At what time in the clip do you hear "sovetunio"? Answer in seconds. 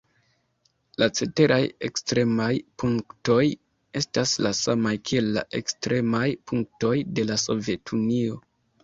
7.45-8.41